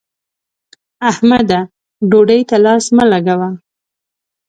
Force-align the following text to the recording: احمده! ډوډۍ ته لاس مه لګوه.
احمده! 1.09 1.59
ډوډۍ 2.09 2.41
ته 2.49 2.57
لاس 2.65 2.85
مه 2.95 3.05
لګوه. 3.11 3.49